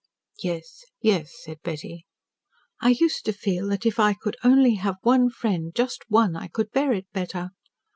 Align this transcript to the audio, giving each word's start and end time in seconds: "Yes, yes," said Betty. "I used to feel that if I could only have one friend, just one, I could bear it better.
"Yes, 0.41 0.83
yes," 0.99 1.29
said 1.43 1.59
Betty. 1.61 2.07
"I 2.81 2.89
used 2.99 3.23
to 3.25 3.31
feel 3.33 3.67
that 3.67 3.85
if 3.85 3.99
I 3.99 4.15
could 4.15 4.35
only 4.43 4.73
have 4.77 4.95
one 5.03 5.29
friend, 5.29 5.71
just 5.75 6.05
one, 6.09 6.35
I 6.35 6.47
could 6.47 6.71
bear 6.71 6.91
it 6.91 7.05
better. 7.13 7.49